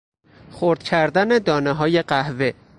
خرد 0.51 0.83
کردن 0.83 1.27
دانههای 1.37 2.01
قهوه 2.01 2.53